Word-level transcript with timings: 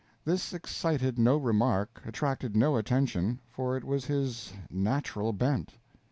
This 0.25 0.51
excited 0.51 1.19
no 1.19 1.37
remark, 1.37 2.01
attracted 2.07 2.55
no 2.55 2.75
attention 2.75 3.39
for 3.51 3.77
it 3.77 3.83
was 3.83 4.05
his 4.05 4.51
"natural 4.67 5.31
bent." 5.31 5.75